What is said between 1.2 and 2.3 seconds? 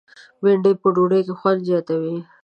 کې خوند زیاتوي